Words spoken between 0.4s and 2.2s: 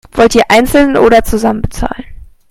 einzeln oder zusammen bezahlen?